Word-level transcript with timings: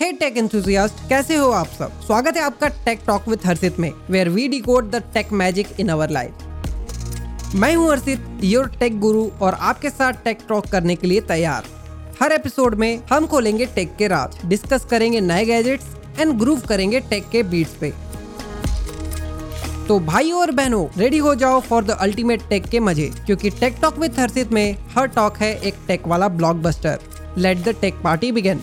हे 0.00 0.10
take 0.12 0.36
enthusiast 0.36 0.98
कैसे 1.08 1.36
हो 1.36 1.48
आप 1.52 1.66
सब? 1.78 2.00
स्वागत 2.02 2.36
है 2.36 2.42
आपका 2.42 2.68
टेक 2.84 3.00
टॉक 3.06 3.26
विद 3.28 3.40
हर्षित 3.46 3.78
में 3.80 3.90
where 4.10 4.28
we 4.28 4.46
decode 4.48 4.90
the 4.90 5.02
tech 5.14 5.32
magic 5.32 5.68
in 5.80 5.88
our 5.88 6.10
life 6.10 7.54
मैं 7.54 7.74
हूँ 7.74 7.90
हर्षित 7.90 8.40
योर 8.44 8.68
टेक 8.80 8.98
गुरु 9.00 9.26
और 9.42 9.54
आपके 9.54 9.90
साथ 9.90 10.22
टेक 10.24 10.38
टॉक 10.48 10.66
करने 10.66 10.96
के 10.96 11.06
लिए 11.06 11.20
तैयार। 11.22 11.64
हर 12.22 12.32
एपिसोड 12.32 12.74
में 12.74 13.02
हम 13.12 13.26
खोलेंगे 13.26 13.66
टेक 13.74 13.94
के 13.96 14.08
राज 14.08 14.38
डिस्कस 14.46 14.86
करेंगे 14.90 15.20
नए 15.20 15.44
गैजेट्स 15.46 16.20
एंड 16.20 16.32
ग्रूव 16.38 16.60
करेंगे 16.68 17.00
टेक 17.10 17.28
के 17.28 17.42
बीट्स 17.44 17.76
पे। 17.80 17.92
तो 19.88 20.00
भाई 20.00 20.30
और 20.32 20.50
बहनों 20.52 20.86
रेडी 20.98 21.18
हो 21.18 21.34
जाओ 21.34 21.60
फॉर 21.60 21.84
द 21.84 21.98
अल्टीमेट 22.00 22.48
टेक 22.48 22.68
के 22.68 22.80
मज़े, 22.80 23.10
क्योंकि 23.26 23.50
टेक 23.50 23.78
टॉक 23.82 23.98
विद 23.98 24.18
हर्षित 24.20 24.52
में 24.52 24.76
हर 24.96 25.06
टॉक 25.10 25.36
है 25.36 25.54
एक 25.58 25.86
टेक 25.88 26.08
वाला 26.08 26.28
blockbuster 26.40 26.98
let 27.38 27.64
the 27.64 27.80
tech 27.80 28.02
party 28.04 28.32
begin 28.32 28.62